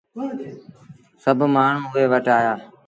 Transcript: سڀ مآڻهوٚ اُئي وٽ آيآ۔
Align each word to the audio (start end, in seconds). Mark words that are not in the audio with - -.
سڀ 1.23 1.39
مآڻهوٚ 1.53 1.91
اُئي 1.93 2.05
وٽ 2.11 2.25
آيآ۔ 2.37 2.53